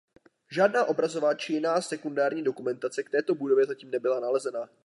Žádná 0.51 0.85
obrazová 0.85 1.33
či 1.33 1.53
jiná 1.53 1.81
sekundární 1.81 2.43
dokumentace 2.43 3.03
k 3.03 3.09
této 3.09 3.35
budově 3.35 3.65
zatím 3.65 3.91
nebyla 3.91 4.19
nalezena. 4.19 4.69